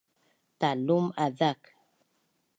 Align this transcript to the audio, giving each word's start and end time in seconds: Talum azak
Talum 0.59 1.05
azak 1.23 1.61